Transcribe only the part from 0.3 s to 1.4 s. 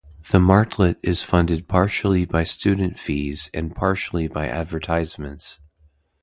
The "Martlet" is